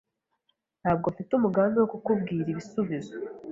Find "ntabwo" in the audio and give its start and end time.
0.81-1.05